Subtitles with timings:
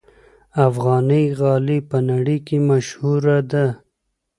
[0.67, 3.65] افغاني غالۍ په نړۍ کې مشهوره ده.